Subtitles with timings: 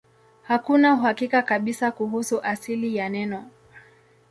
[0.43, 3.49] Hakuna uhakika kabisa kuhusu asili ya neno.